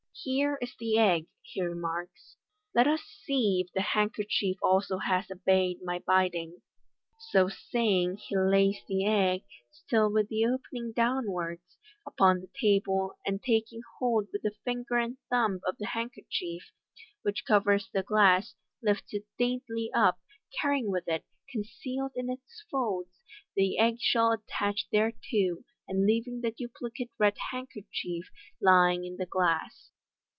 "Here 0.31 0.59
is 0.61 0.75
the 0.77 0.99
egg,'' 0.99 1.29
he 1.41 1.63
remarks;" 1.63 2.35
let 2.75 2.85
us 2.85 3.01
see 3.01 3.63
if 3.65 3.73
the 3.73 3.81
hand 3.81 4.13
kerchief 4.13 4.57
also 4.61 4.99
has 4.99 5.31
obeyed 5.31 5.79
my 5.81 5.97
bidding." 6.05 6.61
So 7.31 7.49
saying, 7.49 8.17
he 8.17 8.37
lays 8.37 8.81
the 8.87 9.03
egg, 9.05 9.45
still 9.71 10.11
with 10.11 10.27
the 10.27 10.45
opening 10.45 10.91
downwards, 10.93 11.79
upon 12.05 12.39
the 12.41 12.51
table, 12.53 13.17
and 13.25 13.41
taking 13.41 13.81
hold 13.97 14.27
with 14.31 14.43
the 14.43 14.53
finger 14.63 14.97
and 14.99 15.17
thumb 15.31 15.59
of 15.65 15.79
the 15.79 15.87
handkerchief 15.87 16.71
which 17.23 17.43
covers 17.43 17.89
the 17.91 18.03
glass, 18.03 18.53
lifts 18.83 19.15
it 19.15 19.23
daintily 19.39 19.89
up, 19.95 20.19
carrying 20.61 20.91
with 20.91 21.07
it, 21.07 21.25
concealed 21.51 22.11
in 22.15 22.29
its 22.29 22.63
folds, 22.69 23.23
the 23.55 23.71
Fig. 23.71 23.79
114. 23.81 23.81
26a 23.81 23.81
MODERN 23.81 23.81
MA 23.81 23.89
GIC 23.89 23.93
egg 23.95 24.01
shell 24.01 24.31
attached 24.33 24.87
thereto, 24.91 25.63
and 25.87 26.05
leaving 26.05 26.41
the 26.41 26.51
duplicate 26.51 27.09
red 27.17 27.37
handkerchief 27.49 28.29
lying 28.61 29.03
in 29.03 29.15
the 29.17 29.25
glass. 29.25 29.89